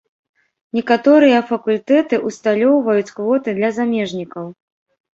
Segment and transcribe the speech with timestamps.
[0.77, 4.53] Некаторыя факультэты усталёўваюць квоты для замежнікаў.